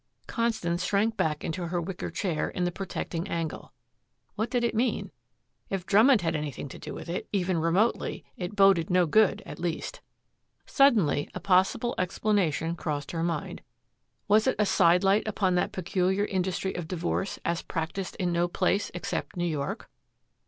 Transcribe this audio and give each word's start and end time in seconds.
Constance 0.25 0.83
shrank 0.83 1.15
back 1.15 1.43
into 1.43 1.67
her 1.67 1.79
wicker 1.79 2.09
chair 2.09 2.49
in 2.49 2.63
the 2.63 2.71
protecting 2.71 3.27
angle. 3.27 3.71
What 4.33 4.49
did 4.49 4.63
it 4.63 4.73
mean? 4.73 5.11
If 5.69 5.85
Drummond 5.85 6.21
had 6.21 6.35
anything 6.35 6.67
to 6.69 6.79
do 6.79 6.95
with 6.95 7.07
it, 7.07 7.27
even 7.31 7.59
remotely, 7.59 8.25
it 8.35 8.55
boded 8.55 8.89
no 8.89 9.05
good, 9.05 9.43
at 9.45 9.59
least. 9.59 10.01
Suddenly 10.65 11.29
a 11.35 11.39
possible 11.39 11.93
explanation 11.99 12.75
crossed 12.75 13.11
her 13.11 13.21
mind. 13.21 13.61
Was 14.27 14.47
it 14.47 14.55
a 14.57 14.65
side 14.65 15.03
light 15.03 15.27
upon 15.27 15.53
that 15.53 15.71
peculiar 15.71 16.25
industry 16.25 16.73
of 16.75 16.87
divorce 16.87 17.37
as 17.45 17.61
practiced 17.61 18.15
in 18.15 18.31
no 18.33 18.47
place 18.47 18.89
except 18.95 19.37
New 19.37 19.45
York? 19.45 19.87